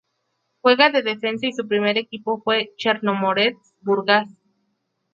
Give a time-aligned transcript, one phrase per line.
[0.61, 4.27] Juega de Defensa y su primer equipo fue Chernomorets Burgas.